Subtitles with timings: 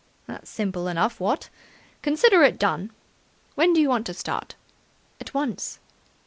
[0.25, 1.49] "That's simple enough, what?
[2.01, 2.89] Consider it done.
[3.53, 4.55] When do you want to start?"
[5.19, 5.77] "At once."